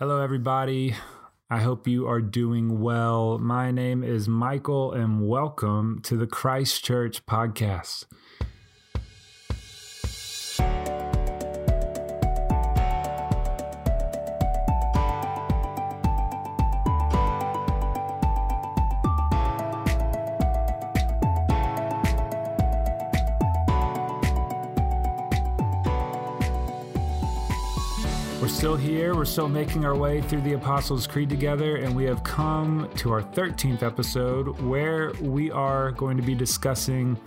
Hello, 0.00 0.22
everybody. 0.22 0.94
I 1.50 1.58
hope 1.58 1.86
you 1.86 2.08
are 2.08 2.22
doing 2.22 2.80
well. 2.80 3.38
My 3.38 3.70
name 3.70 4.02
is 4.02 4.28
Michael, 4.28 4.92
and 4.94 5.28
welcome 5.28 6.00
to 6.04 6.16
the 6.16 6.26
Christ 6.26 6.82
Church 6.82 7.26
Podcast. 28.40 28.50
still 28.56 28.76
here. 28.76 29.14
We're 29.14 29.24
still 29.24 29.48
making 29.48 29.84
our 29.84 29.96
way 29.96 30.20
through 30.22 30.40
the 30.42 30.54
Apostles' 30.54 31.06
Creed 31.06 31.28
together, 31.28 31.76
and 31.76 31.94
we 31.94 32.04
have 32.04 32.22
come 32.24 32.90
to 32.96 33.12
our 33.12 33.22
13th 33.22 33.82
episode 33.82 34.60
where 34.60 35.12
we 35.20 35.50
are 35.50 35.90
going 35.92 36.16
to 36.16 36.22
be 36.22 36.34
discussing 36.34 37.18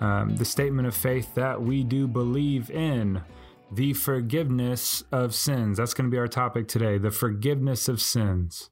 um, 0.00 0.36
the 0.36 0.44
statement 0.44 0.88
of 0.88 0.94
faith 0.94 1.34
that 1.34 1.60
we 1.60 1.84
do 1.84 2.06
believe 2.06 2.70
in 2.70 3.22
the 3.70 3.92
forgiveness 3.92 5.02
of 5.12 5.34
sins. 5.34 5.78
That's 5.78 5.94
going 5.94 6.10
to 6.10 6.14
be 6.14 6.18
our 6.18 6.28
topic 6.28 6.68
today 6.68 6.98
the 6.98 7.10
forgiveness 7.10 7.88
of 7.88 8.00
sins. 8.00 8.70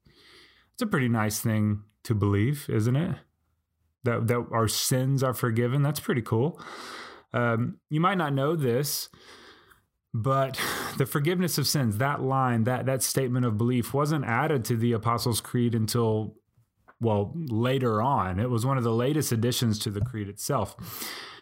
It's 0.74 0.82
a 0.82 0.86
pretty 0.86 1.08
nice 1.08 1.40
thing 1.40 1.82
to 2.04 2.14
believe, 2.14 2.66
isn't 2.68 2.96
it? 2.96 3.16
That, 4.04 4.26
that 4.28 4.46
our 4.52 4.68
sins 4.68 5.22
are 5.22 5.34
forgiven. 5.34 5.82
That's 5.82 6.00
pretty 6.00 6.22
cool. 6.22 6.60
Um, 7.32 7.78
you 7.90 8.00
might 8.00 8.18
not 8.18 8.32
know 8.32 8.56
this 8.56 9.08
but 10.14 10.58
the 10.96 11.04
forgiveness 11.04 11.58
of 11.58 11.66
sins, 11.66 11.98
that 11.98 12.22
line, 12.22 12.64
that 12.64 12.86
that 12.86 13.02
statement 13.02 13.44
of 13.44 13.58
belief 13.58 13.92
wasn't 13.92 14.24
added 14.24 14.64
to 14.66 14.76
the 14.76 14.92
Apostles' 14.92 15.40
Creed 15.40 15.74
until 15.74 16.36
well, 17.00 17.32
later 17.34 18.00
on. 18.00 18.40
It 18.40 18.50
was 18.50 18.64
one 18.64 18.78
of 18.78 18.84
the 18.84 18.92
latest 18.92 19.30
additions 19.30 19.78
to 19.80 19.90
the 19.90 20.00
creed 20.00 20.28
itself. 20.28 20.76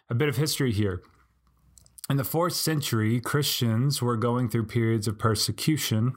A 0.09 0.15
bit 0.15 0.29
of 0.29 0.35
history 0.35 0.71
here. 0.71 1.01
In 2.09 2.17
the 2.17 2.23
fourth 2.23 2.53
century, 2.53 3.21
Christians 3.21 4.01
were 4.01 4.17
going 4.17 4.49
through 4.49 4.65
periods 4.65 5.07
of 5.07 5.17
persecution 5.17 6.13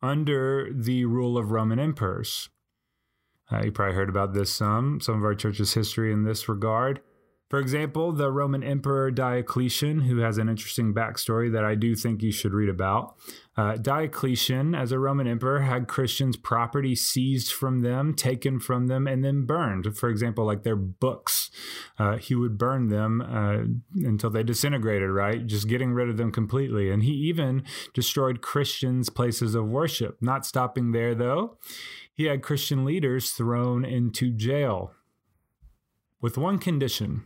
under 0.00 0.70
the 0.72 1.04
rule 1.04 1.36
of 1.36 1.50
Roman 1.50 1.78
emperors. 1.78 2.48
Uh, 3.52 3.64
you 3.64 3.72
probably 3.72 3.94
heard 3.94 4.08
about 4.08 4.32
this 4.32 4.52
some, 4.52 5.00
some 5.00 5.16
of 5.16 5.24
our 5.24 5.34
church's 5.34 5.74
history 5.74 6.12
in 6.12 6.24
this 6.24 6.48
regard. 6.48 7.00
For 7.48 7.58
example, 7.58 8.12
the 8.12 8.30
Roman 8.30 8.62
Emperor 8.62 9.10
Diocletian, 9.10 10.02
who 10.02 10.18
has 10.18 10.36
an 10.36 10.50
interesting 10.50 10.92
backstory 10.92 11.50
that 11.50 11.64
I 11.64 11.74
do 11.76 11.94
think 11.94 12.22
you 12.22 12.30
should 12.30 12.52
read 12.52 12.68
about. 12.68 13.16
Uh, 13.56 13.76
Diocletian, 13.76 14.74
as 14.74 14.92
a 14.92 14.98
Roman 14.98 15.26
emperor, 15.26 15.60
had 15.60 15.88
Christians' 15.88 16.36
property 16.36 16.94
seized 16.94 17.52
from 17.52 17.80
them, 17.80 18.14
taken 18.14 18.60
from 18.60 18.86
them, 18.86 19.06
and 19.06 19.24
then 19.24 19.46
burned. 19.46 19.96
For 19.96 20.10
example, 20.10 20.44
like 20.44 20.62
their 20.62 20.76
books. 20.76 21.50
Uh, 21.98 22.18
he 22.18 22.34
would 22.34 22.58
burn 22.58 22.88
them 22.88 23.22
uh, 23.22 24.06
until 24.06 24.28
they 24.28 24.42
disintegrated, 24.42 25.10
right? 25.10 25.46
Just 25.46 25.68
getting 25.68 25.92
rid 25.92 26.10
of 26.10 26.18
them 26.18 26.30
completely. 26.30 26.90
And 26.90 27.02
he 27.02 27.12
even 27.12 27.64
destroyed 27.94 28.42
Christians' 28.42 29.08
places 29.08 29.54
of 29.54 29.66
worship. 29.66 30.18
Not 30.20 30.44
stopping 30.44 30.92
there, 30.92 31.14
though, 31.14 31.56
he 32.12 32.24
had 32.24 32.42
Christian 32.42 32.84
leaders 32.84 33.30
thrown 33.30 33.86
into 33.86 34.30
jail 34.30 34.92
with 36.20 36.36
one 36.36 36.58
condition 36.58 37.24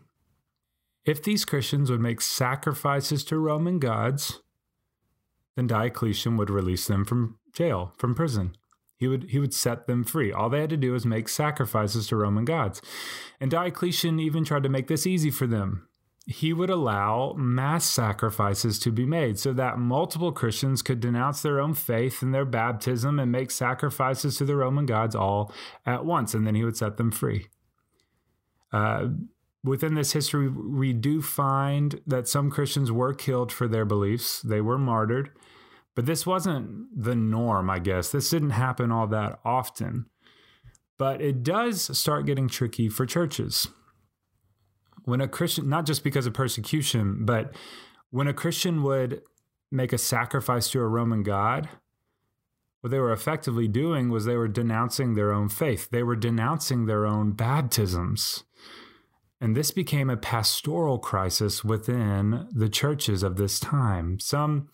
if 1.04 1.22
these 1.22 1.44
Christians 1.44 1.90
would 1.90 2.00
make 2.00 2.20
sacrifices 2.20 3.24
to 3.24 3.38
Roman 3.38 3.78
gods, 3.78 4.40
then 5.56 5.66
Diocletian 5.66 6.36
would 6.36 6.50
release 6.50 6.86
them 6.86 7.04
from 7.04 7.38
jail, 7.52 7.92
from 7.98 8.14
prison. 8.14 8.56
He 8.96 9.08
would, 9.08 9.30
he 9.30 9.40
would 9.40 9.52
set 9.52 9.88
them 9.88 10.04
free. 10.04 10.32
All 10.32 10.48
they 10.48 10.60
had 10.60 10.70
to 10.70 10.76
do 10.76 10.92
was 10.92 11.04
make 11.04 11.28
sacrifices 11.28 12.06
to 12.06 12.16
Roman 12.16 12.44
gods. 12.44 12.80
And 13.40 13.50
Diocletian 13.50 14.20
even 14.20 14.44
tried 14.44 14.62
to 14.62 14.68
make 14.68 14.86
this 14.86 15.06
easy 15.06 15.30
for 15.30 15.48
them. 15.48 15.88
He 16.24 16.52
would 16.52 16.70
allow 16.70 17.34
mass 17.36 17.84
sacrifices 17.84 18.78
to 18.78 18.92
be 18.92 19.04
made 19.04 19.40
so 19.40 19.52
that 19.54 19.76
multiple 19.76 20.30
Christians 20.30 20.80
could 20.80 21.00
denounce 21.00 21.42
their 21.42 21.58
own 21.58 21.74
faith 21.74 22.22
and 22.22 22.32
their 22.32 22.44
baptism 22.44 23.18
and 23.18 23.32
make 23.32 23.50
sacrifices 23.50 24.36
to 24.36 24.44
the 24.44 24.54
Roman 24.54 24.86
gods 24.86 25.16
all 25.16 25.52
at 25.84 26.04
once, 26.04 26.32
and 26.32 26.46
then 26.46 26.54
he 26.54 26.64
would 26.64 26.76
set 26.76 26.96
them 26.96 27.10
free. 27.10 27.48
Uh, 28.72 29.08
within 29.64 29.94
this 29.94 30.12
history, 30.12 30.48
we 30.48 30.92
do 30.92 31.22
find 31.22 32.00
that 32.06 32.28
some 32.28 32.50
Christians 32.50 32.90
were 32.90 33.14
killed 33.14 33.52
for 33.52 33.68
their 33.68 33.84
beliefs, 33.84 34.40
they 34.42 34.60
were 34.60 34.78
martyred. 34.78 35.30
But 35.94 36.06
this 36.06 36.26
wasn't 36.26 36.86
the 37.02 37.14
norm, 37.14 37.68
I 37.68 37.78
guess. 37.78 38.10
This 38.10 38.30
didn't 38.30 38.50
happen 38.50 38.90
all 38.90 39.06
that 39.08 39.38
often. 39.44 40.06
But 40.96 41.20
it 41.20 41.42
does 41.42 41.96
start 41.98 42.26
getting 42.26 42.48
tricky 42.48 42.88
for 42.88 43.04
churches. 43.04 43.68
When 45.04 45.20
a 45.20 45.28
Christian, 45.28 45.68
not 45.68 45.84
just 45.84 46.02
because 46.02 46.26
of 46.26 46.32
persecution, 46.32 47.26
but 47.26 47.54
when 48.10 48.26
a 48.26 48.32
Christian 48.32 48.82
would 48.84 49.22
make 49.70 49.92
a 49.92 49.98
sacrifice 49.98 50.70
to 50.70 50.80
a 50.80 50.86
Roman 50.86 51.22
God, 51.22 51.68
what 52.80 52.90
they 52.90 52.98
were 52.98 53.12
effectively 53.12 53.68
doing 53.68 54.10
was 54.10 54.24
they 54.24 54.36
were 54.36 54.48
denouncing 54.48 55.14
their 55.14 55.32
own 55.32 55.48
faith. 55.48 55.90
They 55.90 56.02
were 56.02 56.16
denouncing 56.16 56.86
their 56.86 57.06
own 57.06 57.32
baptisms. 57.32 58.44
And 59.42 59.56
this 59.56 59.72
became 59.72 60.08
a 60.08 60.16
pastoral 60.16 61.00
crisis 61.00 61.64
within 61.64 62.46
the 62.52 62.68
churches 62.68 63.24
of 63.24 63.34
this 63.34 63.58
time. 63.58 64.20
Some, 64.20 64.68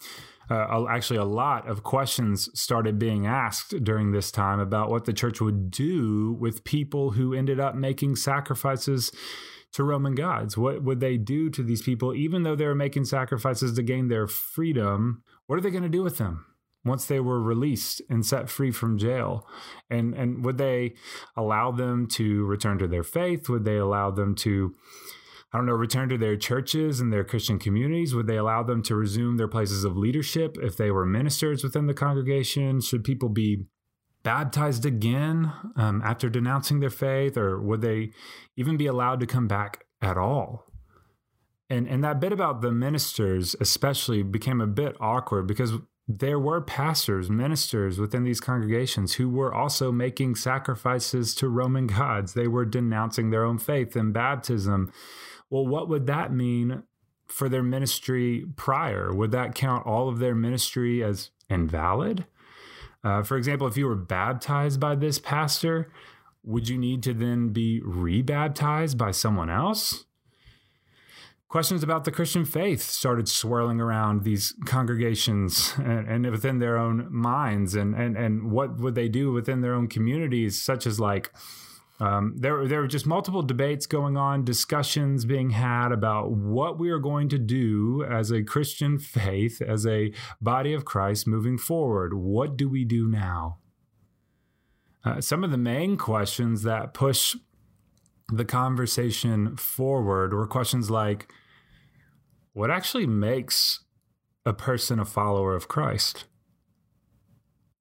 uh, 0.50 0.84
actually, 0.90 1.16
a 1.16 1.24
lot 1.24 1.66
of 1.66 1.82
questions 1.82 2.50
started 2.52 2.98
being 2.98 3.26
asked 3.26 3.82
during 3.82 4.12
this 4.12 4.30
time 4.30 4.60
about 4.60 4.90
what 4.90 5.06
the 5.06 5.14
church 5.14 5.40
would 5.40 5.70
do 5.70 6.36
with 6.38 6.64
people 6.64 7.12
who 7.12 7.32
ended 7.32 7.58
up 7.58 7.76
making 7.76 8.16
sacrifices 8.16 9.10
to 9.72 9.84
Roman 9.84 10.14
gods. 10.14 10.58
What 10.58 10.82
would 10.82 11.00
they 11.00 11.16
do 11.16 11.48
to 11.48 11.62
these 11.62 11.80
people, 11.80 12.14
even 12.14 12.42
though 12.42 12.54
they 12.54 12.66
were 12.66 12.74
making 12.74 13.06
sacrifices 13.06 13.72
to 13.72 13.82
gain 13.82 14.08
their 14.08 14.26
freedom? 14.26 15.22
What 15.46 15.58
are 15.58 15.62
they 15.62 15.70
going 15.70 15.82
to 15.82 15.88
do 15.88 16.02
with 16.02 16.18
them? 16.18 16.44
Once 16.84 17.06
they 17.06 17.20
were 17.20 17.40
released 17.40 18.00
and 18.08 18.24
set 18.24 18.48
free 18.48 18.70
from 18.70 18.98
jail 18.98 19.46
and 19.90 20.14
and 20.14 20.44
would 20.44 20.58
they 20.58 20.94
allow 21.36 21.70
them 21.70 22.06
to 22.06 22.44
return 22.44 22.78
to 22.78 22.88
their 22.88 23.02
faith 23.02 23.48
would 23.48 23.64
they 23.64 23.76
allow 23.76 24.10
them 24.10 24.34
to 24.34 24.74
I 25.52 25.56
don't 25.56 25.66
know, 25.66 25.72
return 25.72 26.10
to 26.10 26.18
their 26.18 26.36
churches 26.36 27.00
and 27.00 27.10
their 27.10 27.24
Christian 27.24 27.58
communities? 27.58 28.14
Would 28.14 28.26
they 28.26 28.36
allow 28.36 28.62
them 28.62 28.82
to 28.82 28.94
resume 28.94 29.38
their 29.38 29.48
places 29.48 29.82
of 29.82 29.96
leadership 29.96 30.58
if 30.60 30.76
they 30.76 30.90
were 30.90 31.06
ministers 31.06 31.64
within 31.64 31.86
the 31.86 31.94
congregation? 31.94 32.82
Should 32.82 33.02
people 33.02 33.30
be 33.30 33.64
baptized 34.22 34.84
again 34.84 35.50
um, 35.76 36.02
after 36.04 36.28
denouncing 36.28 36.80
their 36.80 36.90
faith, 36.90 37.38
or 37.38 37.58
would 37.60 37.80
they 37.80 38.10
even 38.56 38.76
be 38.76 38.86
allowed 38.86 39.20
to 39.20 39.26
come 39.26 39.48
back 39.48 39.84
at 40.02 40.18
all? 40.18 40.66
And 41.70 41.88
and 41.88 42.04
that 42.04 42.20
bit 42.20 42.32
about 42.32 42.60
the 42.60 42.72
ministers, 42.72 43.56
especially, 43.58 44.22
became 44.22 44.60
a 44.60 44.66
bit 44.66 44.96
awkward 45.00 45.46
because 45.46 45.72
there 46.10 46.38
were 46.38 46.62
pastors, 46.62 47.28
ministers 47.28 47.98
within 47.98 48.24
these 48.24 48.40
congregations 48.40 49.14
who 49.14 49.28
were 49.28 49.54
also 49.54 49.92
making 49.92 50.36
sacrifices 50.36 51.34
to 51.34 51.48
Roman 51.48 51.86
gods. 51.98 52.32
They 52.32 52.48
were 52.48 52.64
denouncing 52.64 53.28
their 53.28 53.44
own 53.44 53.58
faith 53.58 53.94
and 53.94 54.12
baptism. 54.12 54.90
Well, 55.50 55.66
what 55.66 55.88
would 55.88 56.06
that 56.06 56.32
mean 56.32 56.82
for 57.26 57.50
their 57.50 57.62
ministry 57.62 58.46
prior? 58.56 59.12
Would 59.12 59.32
that 59.32 59.54
count 59.54 59.86
all 59.86 60.08
of 60.08 60.18
their 60.18 60.34
ministry 60.34 61.04
as 61.04 61.30
invalid? 61.50 62.24
Uh, 63.04 63.22
for 63.22 63.36
example, 63.36 63.66
if 63.66 63.76
you 63.76 63.86
were 63.86 63.94
baptized 63.94 64.80
by 64.80 64.94
this 64.94 65.18
pastor, 65.18 65.92
would 66.42 66.68
you 66.68 66.78
need 66.78 67.02
to 67.02 67.12
then 67.12 67.50
be 67.50 67.82
rebaptized 67.84 68.96
by 68.96 69.10
someone 69.10 69.50
else? 69.50 70.06
Questions 71.48 71.82
about 71.82 72.04
the 72.04 72.12
Christian 72.12 72.44
faith 72.44 72.82
started 72.82 73.28
swirling 73.28 73.80
around 73.80 74.22
these 74.22 74.54
congregations 74.66 75.72
and, 75.78 76.06
and, 76.06 76.30
within 76.30 76.58
their 76.58 76.76
own 76.76 77.08
minds, 77.10 77.74
and, 77.74 77.94
and 77.94 78.16
and 78.16 78.50
what 78.50 78.78
would 78.78 78.94
they 78.94 79.08
do 79.08 79.32
within 79.32 79.60
their 79.60 79.74
own 79.74 79.88
communities, 79.88 80.60
such 80.60 80.86
as 80.86 81.00
like. 81.00 81.32
Um, 82.00 82.36
there, 82.36 82.68
there 82.68 82.80
were 82.80 82.86
just 82.86 83.08
multiple 83.08 83.42
debates 83.42 83.84
going 83.86 84.16
on, 84.16 84.44
discussions 84.44 85.24
being 85.24 85.50
had 85.50 85.90
about 85.90 86.30
what 86.30 86.78
we 86.78 86.90
are 86.90 87.00
going 87.00 87.28
to 87.30 87.38
do 87.38 88.04
as 88.08 88.30
a 88.30 88.44
Christian 88.44 89.00
faith, 89.00 89.60
as 89.60 89.84
a 89.84 90.12
body 90.40 90.72
of 90.72 90.84
Christ 90.84 91.26
moving 91.26 91.58
forward. 91.58 92.14
What 92.14 92.56
do 92.56 92.68
we 92.68 92.84
do 92.84 93.08
now? 93.08 93.58
Uh, 95.04 95.20
some 95.20 95.42
of 95.42 95.50
the 95.50 95.58
main 95.58 95.96
questions 95.96 96.62
that 96.62 96.94
push 96.94 97.34
the 98.30 98.44
conversation 98.44 99.56
forward 99.56 100.34
were 100.34 100.46
questions 100.46 100.90
like 100.90 101.32
what 102.52 102.70
actually 102.70 103.06
makes 103.06 103.80
a 104.44 104.52
person 104.52 104.98
a 104.98 105.04
follower 105.04 105.54
of 105.54 105.68
Christ? 105.68 106.24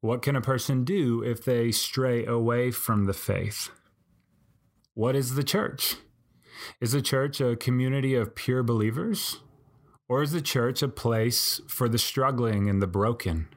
What 0.02 0.22
can 0.22 0.36
a 0.36 0.42
person 0.42 0.84
do 0.84 1.24
if 1.24 1.44
they 1.44 1.72
stray 1.72 2.26
away 2.26 2.72
from 2.72 3.06
the 3.06 3.14
faith? 3.14 3.70
What 4.94 5.16
is 5.16 5.36
the 5.36 5.44
church? 5.44 5.96
Is 6.80 6.92
the 6.92 7.02
church 7.02 7.42
a 7.42 7.56
community 7.56 8.16
of 8.16 8.36
pure 8.36 8.64
believers? 8.64 9.38
Or 10.10 10.22
is 10.22 10.32
the 10.32 10.42
church 10.42 10.82
a 10.82 10.88
place 10.88 11.60
for 11.68 11.90
the 11.90 11.98
struggling 11.98 12.70
and 12.70 12.82
the 12.82 12.88
broken? 12.88 13.50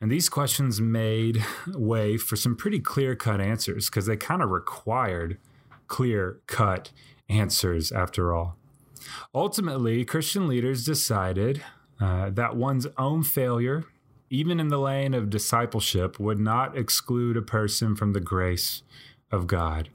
And 0.00 0.10
these 0.10 0.28
questions 0.28 0.80
made 0.80 1.44
way 1.68 2.16
for 2.16 2.36
some 2.36 2.56
pretty 2.56 2.80
clear 2.80 3.16
cut 3.16 3.40
answers 3.40 3.88
because 3.88 4.06
they 4.06 4.16
kind 4.16 4.42
of 4.42 4.50
required 4.50 5.38
clear 5.86 6.40
cut 6.46 6.92
answers 7.28 7.92
after 7.92 8.34
all. 8.34 8.56
Ultimately, 9.34 10.04
Christian 10.04 10.48
leaders 10.48 10.84
decided 10.84 11.62
uh, 12.00 12.30
that 12.30 12.56
one's 12.56 12.86
own 12.98 13.22
failure, 13.22 13.84
even 14.28 14.60
in 14.60 14.68
the 14.68 14.78
lane 14.78 15.14
of 15.14 15.30
discipleship, 15.30 16.18
would 16.20 16.38
not 16.38 16.76
exclude 16.76 17.36
a 17.36 17.42
person 17.42 17.96
from 17.96 18.12
the 18.12 18.20
grace 18.20 18.82
of 19.30 19.46
God. 19.46 19.88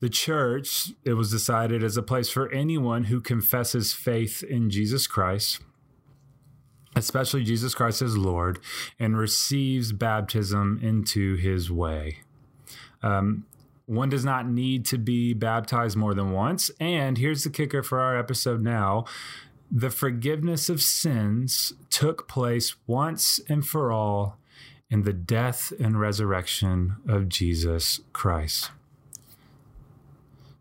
The 0.00 0.10
church, 0.10 0.90
it 1.04 1.14
was 1.14 1.30
decided, 1.30 1.82
is 1.82 1.96
a 1.96 2.02
place 2.02 2.28
for 2.28 2.50
anyone 2.50 3.04
who 3.04 3.20
confesses 3.20 3.92
faith 3.92 4.42
in 4.42 4.68
Jesus 4.68 5.06
Christ, 5.06 5.60
especially 6.96 7.44
Jesus 7.44 7.74
Christ 7.74 8.02
as 8.02 8.16
Lord, 8.16 8.58
and 8.98 9.16
receives 9.16 9.92
baptism 9.92 10.78
into 10.82 11.36
his 11.36 11.70
way. 11.70 12.18
Um, 13.02 13.46
one 13.86 14.08
does 14.08 14.24
not 14.24 14.48
need 14.48 14.86
to 14.86 14.98
be 14.98 15.34
baptized 15.34 15.96
more 15.96 16.14
than 16.14 16.30
once. 16.30 16.70
And 16.80 17.18
here's 17.18 17.44
the 17.44 17.50
kicker 17.50 17.82
for 17.82 18.00
our 18.00 18.16
episode 18.18 18.62
now 18.62 19.04
the 19.74 19.90
forgiveness 19.90 20.68
of 20.68 20.82
sins 20.82 21.72
took 21.88 22.28
place 22.28 22.76
once 22.86 23.40
and 23.48 23.66
for 23.66 23.90
all 23.90 24.36
in 24.90 25.02
the 25.02 25.14
death 25.14 25.72
and 25.80 25.98
resurrection 25.98 26.96
of 27.08 27.26
Jesus 27.26 28.00
Christ. 28.12 28.70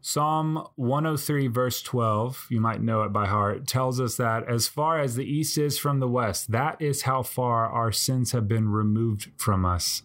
Psalm 0.04 0.68
103, 0.78 1.46
verse 1.46 1.84
12, 1.84 2.48
you 2.50 2.60
might 2.60 2.82
know 2.82 3.04
it 3.04 3.14
by 3.14 3.28
heart, 3.28 3.68
tells 3.68 4.02
us 4.02 4.18
that 4.18 4.50
as 4.50 4.68
far 4.68 5.00
as 5.00 5.16
the 5.16 5.24
east 5.24 5.60
is 5.60 5.78
from 5.78 6.00
the 6.00 6.08
west, 6.08 6.52
that 6.52 6.82
is 6.82 7.04
how 7.04 7.22
far 7.22 7.68
our 7.70 7.92
sins 7.92 8.32
have 8.32 8.48
been 8.48 8.70
removed 8.70 9.30
from 9.38 9.64
us 9.64 10.02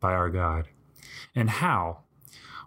by 0.00 0.12
our 0.12 0.28
God. 0.28 0.68
And 1.34 1.48
how? 1.48 2.00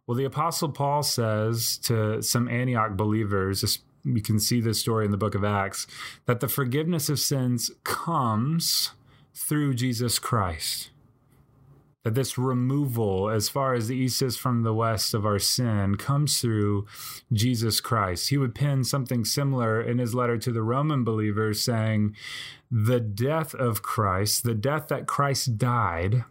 Well, 0.07 0.17
the 0.17 0.25
Apostle 0.25 0.69
Paul 0.69 1.03
says 1.03 1.77
to 1.83 2.23
some 2.23 2.47
Antioch 2.47 2.97
believers, 2.97 3.79
you 4.03 4.21
can 4.23 4.39
see 4.39 4.59
this 4.59 4.79
story 4.79 5.06
in 5.06 5.12
the 5.12 5.17
book 5.17 5.35
of 5.35 5.44
Acts, 5.44 5.85
that 6.25 6.39
the 6.39 6.47
forgiveness 6.47 7.09
of 7.09 7.19
sins 7.19 7.69
comes 7.83 8.91
through 9.35 9.75
Jesus 9.75 10.17
Christ. 10.17 10.89
That 12.06 12.13
this 12.13 12.38
removal, 12.38 13.31
as 13.31 13.50
far 13.50 13.74
as 13.74 13.88
the 13.88 13.98
east 13.98 14.22
is 14.22 14.38
from 14.38 14.62
the 14.62 14.75
west 14.75 15.16
of 15.16 15.25
our 15.25 15.40
sin, 15.40 15.96
comes 15.96 16.40
through 16.40 16.86
Jesus 17.34 17.81
Christ. 17.81 18.30
He 18.30 18.38
would 18.38 18.54
pen 18.54 18.84
something 18.84 19.25
similar 19.25 19.81
in 19.81 19.98
his 19.98 20.13
letter 20.13 20.38
to 20.38 20.52
the 20.52 20.62
Roman 20.62 21.04
believers, 21.04 21.63
saying, 21.63 22.16
The 22.69 23.00
death 23.00 23.56
of 23.56 23.81
Christ, 23.81 24.44
the 24.44 24.54
death 24.54 24.88
that 24.90 25.07
Christ 25.07 25.57
died, 25.57 26.25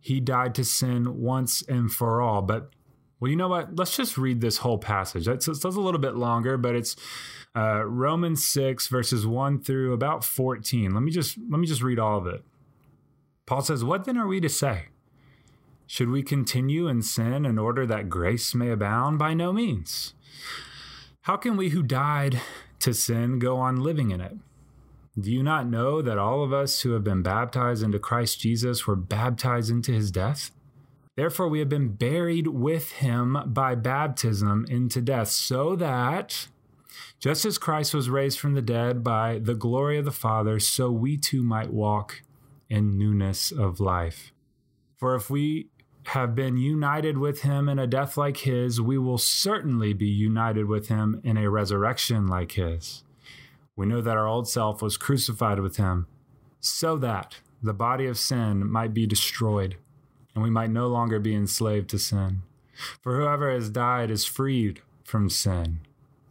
he 0.00 0.18
died 0.18 0.56
to 0.56 0.64
sin 0.64 1.20
once 1.20 1.62
and 1.62 1.92
for 1.92 2.20
all. 2.20 2.42
But 2.42 2.70
well, 3.20 3.30
you 3.30 3.36
know 3.36 3.48
what? 3.48 3.76
Let's 3.76 3.96
just 3.96 4.18
read 4.18 4.40
this 4.40 4.56
whole 4.56 4.78
passage. 4.78 5.28
It's, 5.28 5.46
it's 5.46 5.62
a 5.62 5.68
little 5.68 6.00
bit 6.00 6.16
longer, 6.16 6.56
but 6.56 6.74
it's 6.74 6.96
uh, 7.54 7.84
Romans 7.84 8.44
six 8.44 8.88
verses 8.88 9.24
one 9.24 9.62
through 9.62 9.92
about 9.92 10.24
fourteen. 10.24 10.94
Let 10.94 11.04
me 11.04 11.12
just 11.12 11.38
let 11.48 11.60
me 11.60 11.66
just 11.68 11.82
read 11.82 12.00
all 12.00 12.18
of 12.18 12.26
it. 12.26 12.42
Paul 13.50 13.62
says, 13.62 13.82
"What 13.82 14.04
then 14.04 14.16
are 14.16 14.28
we 14.28 14.38
to 14.42 14.48
say? 14.48 14.90
Should 15.88 16.08
we 16.08 16.22
continue 16.22 16.86
in 16.86 17.02
sin 17.02 17.44
in 17.44 17.58
order 17.58 17.84
that 17.84 18.08
grace 18.08 18.54
may 18.54 18.70
abound? 18.70 19.18
By 19.18 19.34
no 19.34 19.52
means. 19.52 20.14
How 21.22 21.36
can 21.36 21.56
we 21.56 21.70
who 21.70 21.82
died 21.82 22.40
to 22.78 22.94
sin 22.94 23.40
go 23.40 23.56
on 23.56 23.82
living 23.82 24.12
in 24.12 24.20
it?" 24.20 24.36
Do 25.18 25.32
you 25.32 25.42
not 25.42 25.66
know 25.66 26.00
that 26.00 26.16
all 26.16 26.44
of 26.44 26.52
us 26.52 26.82
who 26.82 26.92
have 26.92 27.02
been 27.02 27.22
baptized 27.22 27.82
into 27.82 27.98
Christ 27.98 28.38
Jesus 28.38 28.86
were 28.86 28.94
baptized 28.94 29.68
into 29.68 29.90
his 29.90 30.12
death? 30.12 30.52
Therefore, 31.16 31.48
we 31.48 31.58
have 31.58 31.68
been 31.68 31.94
buried 31.94 32.46
with 32.46 32.92
him 32.92 33.36
by 33.46 33.74
baptism 33.74 34.64
into 34.68 35.02
death, 35.02 35.26
so 35.26 35.74
that 35.74 36.46
just 37.18 37.44
as 37.44 37.58
Christ 37.58 37.94
was 37.94 38.08
raised 38.08 38.38
from 38.38 38.54
the 38.54 38.62
dead 38.62 39.02
by 39.02 39.40
the 39.40 39.56
glory 39.56 39.98
of 39.98 40.04
the 40.04 40.12
Father, 40.12 40.60
so 40.60 40.92
we 40.92 41.16
too 41.16 41.42
might 41.42 41.72
walk 41.72 42.22
in 42.70 42.96
newness 42.96 43.50
of 43.50 43.80
life. 43.80 44.32
For 44.96 45.14
if 45.14 45.28
we 45.28 45.68
have 46.06 46.34
been 46.34 46.56
united 46.56 47.18
with 47.18 47.42
him 47.42 47.68
in 47.68 47.78
a 47.78 47.86
death 47.86 48.16
like 48.16 48.38
his, 48.38 48.80
we 48.80 48.96
will 48.96 49.18
certainly 49.18 49.92
be 49.92 50.08
united 50.08 50.66
with 50.66 50.88
him 50.88 51.20
in 51.22 51.36
a 51.36 51.50
resurrection 51.50 52.26
like 52.26 52.52
his. 52.52 53.02
We 53.76 53.86
know 53.86 54.00
that 54.00 54.16
our 54.16 54.26
old 54.26 54.48
self 54.48 54.80
was 54.80 54.96
crucified 54.96 55.60
with 55.60 55.76
him, 55.76 56.06
so 56.60 56.96
that 56.98 57.40
the 57.62 57.74
body 57.74 58.06
of 58.06 58.18
sin 58.18 58.70
might 58.70 58.94
be 58.94 59.06
destroyed 59.06 59.76
and 60.34 60.44
we 60.44 60.50
might 60.50 60.70
no 60.70 60.86
longer 60.86 61.18
be 61.18 61.34
enslaved 61.34 61.90
to 61.90 61.98
sin. 61.98 62.42
For 63.02 63.16
whoever 63.16 63.50
has 63.50 63.68
died 63.68 64.10
is 64.10 64.24
freed 64.24 64.80
from 65.04 65.28
sin. 65.28 65.80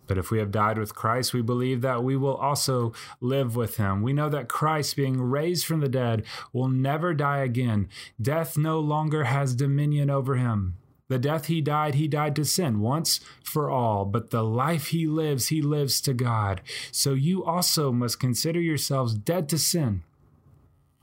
But 0.10 0.18
if 0.18 0.32
we 0.32 0.40
have 0.40 0.50
died 0.50 0.80
with 0.80 0.96
Christ, 0.96 1.36
we 1.36 1.44
believe 1.44 1.82
that 1.82 2.04
we 2.04 2.18
will 2.18 2.36
also 2.36 2.94
live 3.22 3.56
with 3.56 3.78
him. 3.78 4.02
We 4.02 4.12
know 4.12 4.28
that 4.28 4.50
Christ, 4.50 4.96
being 4.96 5.22
raised 5.22 5.68
from 5.68 5.82
the 5.82 5.88
dead, 5.88 6.26
will 6.52 6.68
never 6.68 7.14
die 7.14 7.42
again. 7.44 7.88
Death 8.20 8.58
no 8.58 8.80
longer 8.80 9.26
has 9.26 9.54
dominion 9.54 10.10
over 10.10 10.36
him. 10.36 10.78
The 11.10 11.20
death 11.20 11.46
he 11.46 11.62
died, 11.62 11.94
he 11.94 12.08
died 12.08 12.36
to 12.38 12.46
sin 12.46 12.80
once 12.80 13.20
for 13.44 13.70
all, 13.70 14.04
but 14.04 14.32
the 14.32 14.44
life 14.44 14.88
he 14.88 15.06
lives, 15.06 15.50
he 15.50 15.62
lives 15.62 16.02
to 16.02 16.14
God. 16.16 16.62
So 16.92 17.14
you 17.14 17.46
also 17.46 17.92
must 17.92 18.20
consider 18.20 18.60
yourselves 18.60 19.14
dead 19.14 19.48
to 19.50 19.60
sin 19.60 20.02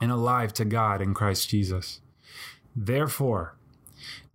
and 0.01 0.11
alive 0.11 0.51
to 0.55 0.65
God 0.65 1.01
in 1.01 1.13
Christ 1.13 1.47
Jesus. 1.47 2.01
Therefore, 2.75 3.55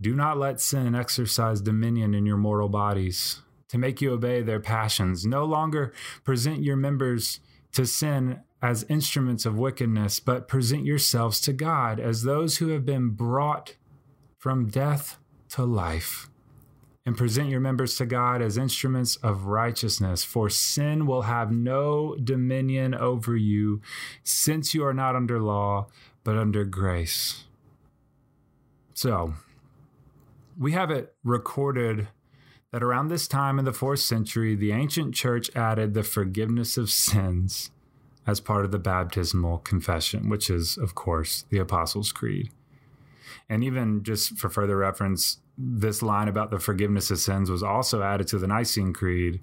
do 0.01 0.15
not 0.15 0.39
let 0.39 0.63
sin 0.63 0.95
exercise 0.95 1.61
dominion 1.61 2.15
in 2.15 2.25
your 2.25 2.39
mortal 2.39 2.71
bodies 2.71 3.43
to 3.73 3.79
make 3.79 4.03
you 4.03 4.13
obey 4.13 4.43
their 4.43 4.61
passions. 4.61 5.25
No 5.25 5.47
longer 5.47 5.95
present 6.25 6.63
your 6.63 6.77
members 6.77 7.41
to 7.73 7.87
sin 7.87 8.41
as 8.61 8.85
instruments 8.91 9.47
of 9.47 9.59
wickedness, 9.59 10.21
but 10.21 10.47
present 10.47 10.85
yourselves 10.85 11.41
to 11.41 11.55
God 11.55 11.99
as 11.99 12.23
those 12.23 12.59
who 12.59 12.69
have 12.69 12.85
been 12.85 13.09
brought 13.09 13.77
from 14.37 14.69
death 14.69 15.17
to 15.49 15.65
life. 15.65 16.29
And 17.07 17.17
present 17.17 17.49
your 17.49 17.61
members 17.61 17.97
to 17.97 18.05
God 18.05 18.43
as 18.43 18.59
instruments 18.59 19.17
of 19.17 19.47
righteousness, 19.47 20.23
for 20.23 20.51
sin 20.51 21.07
will 21.07 21.23
have 21.23 21.51
no 21.51 22.15
dominion 22.23 22.95
over 22.95 23.35
you, 23.35 23.81
since 24.23 24.75
you 24.75 24.85
are 24.85 24.93
not 24.93 25.17
under 25.17 25.41
law, 25.41 25.87
but 26.25 26.37
under 26.37 26.67
grace. 26.67 27.45
So, 28.93 29.33
we 30.59 30.73
have 30.73 30.91
it 30.91 31.15
recorded 31.25 32.09
that 32.73 32.83
around 32.83 33.09
this 33.09 33.29
time 33.29 33.59
in 33.59 33.65
the 33.65 33.73
fourth 33.73 34.01
century, 34.01 34.55
the 34.55 34.73
ancient 34.73 35.15
church 35.15 35.55
added 35.55 35.95
the 35.95 36.03
forgiveness 36.03 36.77
of 36.77 36.91
sins 36.91 37.71
as 38.27 38.41
part 38.41 38.65
of 38.65 38.71
the 38.71 38.79
baptismal 38.79 39.59
confession, 39.59 40.29
which 40.29 40.49
is, 40.49 40.79
of 40.79 40.95
course, 40.95 41.45
the 41.51 41.59
Apostles' 41.59 42.13
Creed. 42.13 42.51
And 43.49 43.63
even 43.63 44.03
just 44.03 44.39
for 44.39 44.49
further 44.49 44.77
reference, 44.79 45.39
this 45.59 46.03
line 46.03 46.29
about 46.29 46.51
the 46.51 46.59
forgiveness 46.59 47.11
of 47.11 47.19
sins 47.19 47.51
was 47.51 47.63
also 47.63 48.03
added 48.03 48.27
to 48.29 48.39
the 48.39 48.47
Nicene 48.47 48.93
Creed 48.93 49.41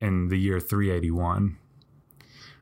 in 0.00 0.28
the 0.28 0.38
year 0.38 0.60
381. 0.60 1.58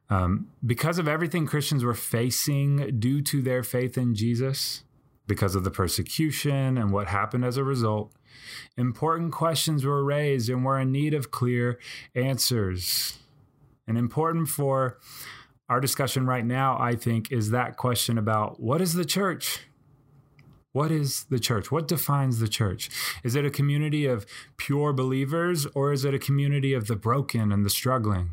Um, 0.08 0.48
because 0.64 0.98
of 0.98 1.08
everything 1.08 1.46
Christians 1.46 1.84
were 1.84 1.94
facing 1.94 2.98
due 2.98 3.20
to 3.22 3.42
their 3.42 3.62
faith 3.62 3.98
in 3.98 4.14
Jesus, 4.14 4.84
because 5.26 5.54
of 5.54 5.64
the 5.64 5.70
persecution 5.70 6.78
and 6.78 6.92
what 6.92 7.08
happened 7.08 7.44
as 7.44 7.56
a 7.56 7.64
result, 7.64 8.12
important 8.76 9.32
questions 9.32 9.84
were 9.84 10.04
raised 10.04 10.48
and 10.48 10.64
were 10.64 10.78
in 10.78 10.92
need 10.92 11.14
of 11.14 11.30
clear 11.30 11.78
answers. 12.14 13.18
And 13.86 13.98
important 13.98 14.48
for 14.48 14.98
our 15.68 15.80
discussion 15.80 16.26
right 16.26 16.44
now, 16.44 16.76
I 16.78 16.94
think, 16.94 17.32
is 17.32 17.50
that 17.50 17.76
question 17.76 18.18
about 18.18 18.60
what 18.60 18.80
is 18.80 18.94
the 18.94 19.04
church? 19.04 19.60
What 20.72 20.90
is 20.90 21.24
the 21.30 21.38
church? 21.38 21.70
What 21.70 21.86
defines 21.86 22.40
the 22.40 22.48
church? 22.48 22.90
Is 23.22 23.36
it 23.36 23.44
a 23.44 23.50
community 23.50 24.06
of 24.06 24.26
pure 24.56 24.92
believers 24.92 25.66
or 25.66 25.92
is 25.92 26.04
it 26.04 26.14
a 26.14 26.18
community 26.18 26.74
of 26.74 26.88
the 26.88 26.96
broken 26.96 27.52
and 27.52 27.64
the 27.64 27.70
struggling? 27.70 28.32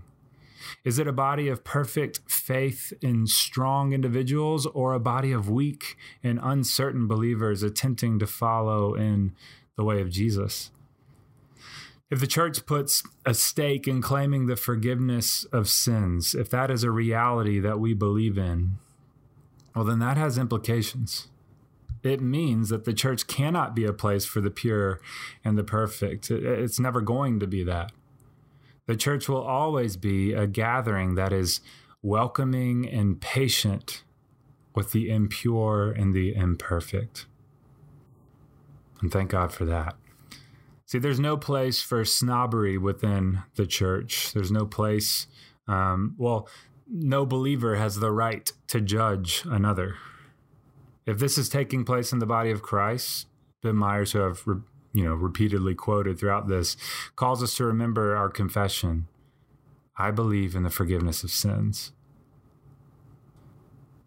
Is 0.84 0.98
it 0.98 1.08
a 1.08 1.14
body 1.14 1.48
of 1.50 1.64
perfect 1.64 2.22
faith 2.28 2.94
in 3.02 3.28
strong 3.28 3.94
individuals 3.94 4.66
or 4.66 4.94
a 4.94 5.00
body 5.00 5.32
of 5.32 5.50
weak 5.50 5.96
and 6.24 6.40
uncertain 6.42 7.08
believers 7.08 7.62
attempting 7.62 8.20
to 8.20 8.28
follow 8.28 8.96
in 8.96 9.36
the 9.82 9.86
way 9.86 10.00
of 10.00 10.12
Jesus? 10.12 10.70
If 12.12 12.20
the 12.20 12.28
church 12.28 12.68
puts 12.68 13.02
a 13.26 13.34
stake 13.34 13.88
in 13.88 14.00
claiming 14.00 14.46
the 14.46 14.56
forgiveness 14.56 15.44
of 15.46 15.68
sins, 15.68 16.36
if 16.36 16.52
that 16.52 16.70
is 16.70 16.84
a 16.84 16.92
reality 16.92 17.60
that 17.60 17.80
we 17.80 17.96
believe 17.96 18.38
in, 18.38 18.78
well, 19.76 19.86
then 19.86 19.98
that 20.00 20.18
has 20.18 20.38
implications. 20.38 21.30
It 22.04 22.22
means 22.22 22.70
that 22.70 22.86
the 22.86 22.94
church 22.94 23.26
cannot 23.26 23.76
be 23.76 23.86
a 23.86 23.94
place 23.94 24.24
for 24.26 24.40
the 24.40 24.52
pure 24.52 25.00
and 25.44 25.58
the 25.58 25.64
perfect. 25.64 26.30
It's 26.30 26.80
never 26.80 27.02
going 27.02 27.40
to 27.40 27.48
be 27.48 27.64
that. 27.64 27.92
The 28.86 28.96
church 28.96 29.28
will 29.28 29.42
always 29.42 29.98
be 29.98 30.34
a 30.34 30.46
gathering 30.46 31.16
that 31.16 31.34
is 31.34 31.62
welcoming 32.04 32.88
and 32.88 33.20
patient 33.20 34.04
with 34.76 34.92
the 34.92 35.10
impure 35.10 35.92
and 35.92 36.14
the 36.14 36.36
imperfect. 36.36 37.26
And 39.02 39.12
thank 39.12 39.32
God 39.32 39.52
for 39.52 39.66
that. 39.66 39.96
See, 40.86 41.00
there's 41.00 41.20
no 41.20 41.38
place 41.38 41.82
for 41.82 42.04
snobbery 42.04 42.78
within 42.78 43.44
the 43.56 43.66
church. 43.66 44.34
There's 44.34 44.52
no 44.52 44.66
place, 44.66 45.28
um, 45.68 46.16
well, 46.18 46.48
no 46.88 47.26
believer 47.26 47.78
has 47.78 47.96
the 47.96 48.12
right 48.12 48.52
to 48.68 48.82
judge 48.82 49.44
another. 49.46 49.96
If 51.06 51.18
this 51.18 51.38
is 51.38 51.50
taking 51.50 51.86
place 51.86 52.12
in 52.12 52.20
the 52.20 52.26
body 52.26 52.52
of 52.52 52.62
Christ, 52.62 53.28
Ben 53.64 53.76
Myers, 53.76 54.12
who 54.12 54.26
I've 54.26 54.44
you 54.94 55.06
know 55.06 55.14
repeatedly 55.14 55.76
quoted 55.76 56.20
throughout 56.20 56.48
this, 56.48 56.76
calls 57.16 57.42
us 57.42 57.56
to 57.56 57.66
remember 57.66 58.16
our 58.16 58.30
confession. 58.30 59.08
I 59.98 60.12
believe 60.12 60.56
in 60.56 60.64
the 60.64 60.70
forgiveness 60.70 61.24
of 61.24 61.32
sins. 61.32 61.92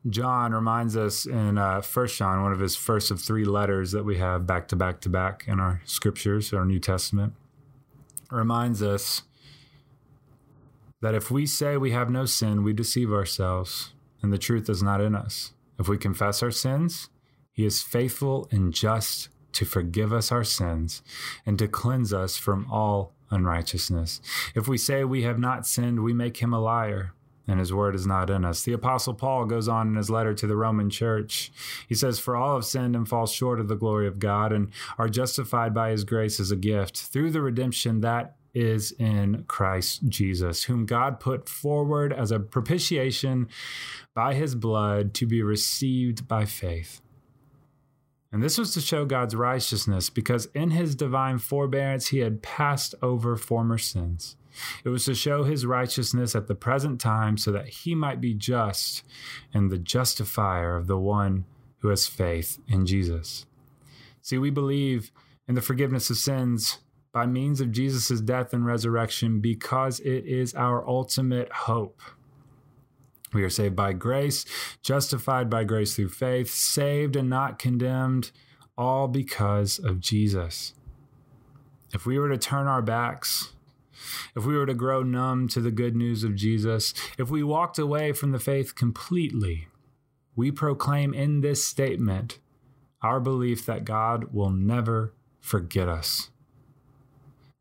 John 0.08 0.52
reminds 0.52 0.96
us 0.96 1.24
in 1.24 1.56
uh, 1.56 1.80
First 1.80 2.18
John, 2.18 2.42
one 2.42 2.52
of 2.52 2.60
his 2.60 2.76
first 2.76 3.10
of 3.10 3.20
three 3.20 3.44
letters 3.44 3.92
that 3.92 4.04
we 4.04 4.18
have 4.18 4.46
back 4.46 4.68
to 4.68 4.76
back 4.76 5.00
to 5.02 5.08
back 5.08 5.44
in 5.46 5.60
our 5.60 5.80
scriptures, 5.86 6.52
our 6.52 6.66
New 6.66 6.78
Testament, 6.78 7.32
reminds 8.30 8.82
us 8.82 9.22
that 11.00 11.14
if 11.14 11.30
we 11.30 11.46
say 11.46 11.76
we 11.76 11.92
have 11.92 12.10
no 12.10 12.26
sin, 12.26 12.62
we 12.62 12.74
deceive 12.74 13.12
ourselves, 13.12 13.92
and 14.20 14.32
the 14.32 14.38
truth 14.38 14.68
is 14.68 14.82
not 14.82 15.00
in 15.00 15.14
us. 15.14 15.52
If 15.78 15.88
we 15.88 15.96
confess 15.96 16.42
our 16.42 16.50
sins, 16.50 17.08
He 17.52 17.64
is 17.64 17.82
faithful 17.82 18.46
and 18.50 18.74
just 18.74 19.30
to 19.52 19.64
forgive 19.64 20.12
us 20.12 20.30
our 20.30 20.44
sins 20.44 21.02
and 21.46 21.58
to 21.58 21.68
cleanse 21.68 22.12
us 22.12 22.36
from 22.36 22.70
all 22.70 23.14
unrighteousness. 23.30 24.20
If 24.54 24.68
we 24.68 24.76
say 24.76 25.04
we 25.04 25.22
have 25.22 25.38
not 25.38 25.66
sinned, 25.66 26.04
we 26.04 26.12
make 26.12 26.38
Him 26.38 26.52
a 26.52 26.60
liar 26.60 27.14
and 27.46 27.60
his 27.60 27.72
word 27.72 27.94
is 27.94 28.06
not 28.06 28.30
in 28.30 28.44
us. 28.44 28.62
The 28.62 28.72
apostle 28.72 29.14
Paul 29.14 29.44
goes 29.44 29.68
on 29.68 29.88
in 29.88 29.96
his 29.96 30.10
letter 30.10 30.34
to 30.34 30.46
the 30.46 30.56
Roman 30.56 30.90
church. 30.90 31.52
He 31.88 31.94
says, 31.94 32.18
For 32.18 32.36
all 32.36 32.54
have 32.54 32.64
sinned 32.64 32.96
and 32.96 33.08
fall 33.08 33.26
short 33.26 33.60
of 33.60 33.68
the 33.68 33.76
glory 33.76 34.06
of 34.06 34.18
God 34.18 34.52
and 34.52 34.70
are 34.98 35.08
justified 35.08 35.74
by 35.74 35.90
his 35.90 36.04
grace 36.04 36.40
as 36.40 36.50
a 36.50 36.56
gift 36.56 36.96
through 36.96 37.30
the 37.30 37.42
redemption 37.42 38.00
that 38.00 38.36
is 38.54 38.92
in 38.92 39.44
Christ 39.48 40.08
Jesus, 40.08 40.64
whom 40.64 40.86
God 40.86 41.18
put 41.18 41.48
forward 41.48 42.12
as 42.12 42.30
a 42.30 42.38
propitiation 42.38 43.48
by 44.14 44.34
his 44.34 44.54
blood 44.54 45.12
to 45.14 45.26
be 45.26 45.42
received 45.42 46.28
by 46.28 46.44
faith. 46.44 47.00
And 48.30 48.42
this 48.42 48.58
was 48.58 48.72
to 48.74 48.80
show 48.80 49.04
God's 49.04 49.36
righteousness 49.36 50.10
because 50.10 50.46
in 50.54 50.70
his 50.70 50.94
divine 50.94 51.38
forbearance 51.38 52.08
he 52.08 52.18
had 52.18 52.42
passed 52.42 52.94
over 53.02 53.36
former 53.36 53.78
sins. 53.78 54.36
It 54.84 54.88
was 54.88 55.04
to 55.06 55.14
show 55.14 55.44
his 55.44 55.66
righteousness 55.66 56.34
at 56.34 56.46
the 56.46 56.54
present 56.54 57.00
time 57.00 57.36
so 57.36 57.52
that 57.52 57.68
he 57.68 57.94
might 57.94 58.20
be 58.20 58.34
just 58.34 59.02
and 59.52 59.70
the 59.70 59.78
justifier 59.78 60.76
of 60.76 60.86
the 60.86 60.98
one 60.98 61.44
who 61.78 61.88
has 61.88 62.06
faith 62.06 62.58
in 62.68 62.86
Jesus. 62.86 63.46
See, 64.22 64.38
we 64.38 64.50
believe 64.50 65.10
in 65.46 65.54
the 65.54 65.62
forgiveness 65.62 66.08
of 66.10 66.16
sins 66.16 66.78
by 67.12 67.26
means 67.26 67.60
of 67.60 67.72
Jesus' 67.72 68.20
death 68.20 68.52
and 68.52 68.66
resurrection 68.66 69.40
because 69.40 70.00
it 70.00 70.24
is 70.26 70.54
our 70.54 70.86
ultimate 70.86 71.52
hope. 71.52 72.00
We 73.32 73.42
are 73.42 73.50
saved 73.50 73.76
by 73.76 73.92
grace, 73.92 74.44
justified 74.82 75.50
by 75.50 75.64
grace 75.64 75.96
through 75.96 76.10
faith, 76.10 76.50
saved 76.50 77.16
and 77.16 77.28
not 77.28 77.58
condemned, 77.58 78.30
all 78.78 79.08
because 79.08 79.78
of 79.78 80.00
Jesus. 80.00 80.74
If 81.92 82.06
we 82.06 82.18
were 82.18 82.28
to 82.28 82.38
turn 82.38 82.66
our 82.66 82.82
backs 82.82 83.53
if 84.36 84.44
we 84.44 84.56
were 84.56 84.66
to 84.66 84.74
grow 84.74 85.02
numb 85.02 85.48
to 85.48 85.60
the 85.60 85.70
good 85.70 85.96
news 85.96 86.24
of 86.24 86.34
Jesus, 86.34 86.94
if 87.18 87.30
we 87.30 87.42
walked 87.42 87.78
away 87.78 88.12
from 88.12 88.32
the 88.32 88.38
faith 88.38 88.74
completely, 88.74 89.68
we 90.36 90.50
proclaim 90.50 91.14
in 91.14 91.40
this 91.40 91.66
statement 91.66 92.38
our 93.02 93.20
belief 93.20 93.66
that 93.66 93.84
God 93.84 94.32
will 94.32 94.50
never 94.50 95.12
forget 95.40 95.88
us. 95.88 96.30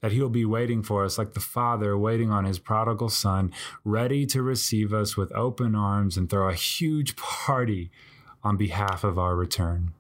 That 0.02 0.12
he'll 0.12 0.30
be 0.30 0.46
waiting 0.46 0.84
for 0.84 1.06
us 1.06 1.18
like 1.18 1.34
the 1.34 1.40
Father 1.40 1.98
waiting 1.98 2.32
on 2.32 2.46
his 2.46 2.60
prodigal 2.60 3.10
Son, 3.10 3.54
ready 3.86 4.26
to 4.28 4.42
receive 4.42 4.94
us 4.94 5.16
with 5.16 5.32
open 5.34 5.76
arms 5.76 6.18
and 6.18 6.30
throw 6.30 6.50
a 6.50 6.54
huge 6.54 7.16
party 7.16 7.92
on 8.44 8.58
behalf 8.58 9.04
of 9.04 9.18
our 9.18 9.36
return. 9.36 9.94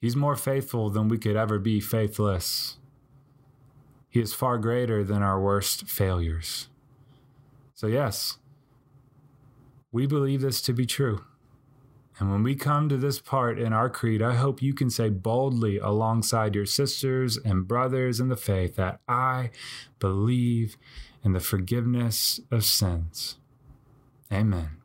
He's 0.00 0.16
more 0.16 0.36
faithful 0.36 0.90
than 0.90 1.08
we 1.08 1.18
could 1.18 1.36
ever 1.36 1.58
be 1.58 1.80
faithless. 1.80 2.78
He 4.14 4.20
is 4.20 4.32
far 4.32 4.58
greater 4.58 5.02
than 5.02 5.24
our 5.24 5.40
worst 5.40 5.88
failures. 5.88 6.68
So, 7.74 7.88
yes, 7.88 8.38
we 9.90 10.06
believe 10.06 10.40
this 10.40 10.62
to 10.62 10.72
be 10.72 10.86
true. 10.86 11.24
And 12.20 12.30
when 12.30 12.44
we 12.44 12.54
come 12.54 12.88
to 12.88 12.96
this 12.96 13.18
part 13.18 13.58
in 13.58 13.72
our 13.72 13.90
creed, 13.90 14.22
I 14.22 14.36
hope 14.36 14.62
you 14.62 14.72
can 14.72 14.88
say 14.88 15.08
boldly 15.08 15.78
alongside 15.78 16.54
your 16.54 16.64
sisters 16.64 17.36
and 17.38 17.66
brothers 17.66 18.20
in 18.20 18.28
the 18.28 18.36
faith 18.36 18.76
that 18.76 19.00
I 19.08 19.50
believe 19.98 20.76
in 21.24 21.32
the 21.32 21.40
forgiveness 21.40 22.38
of 22.52 22.64
sins. 22.64 23.38
Amen. 24.32 24.76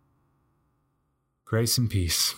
Grace 1.46 1.78
and 1.78 1.88
peace. 1.88 2.34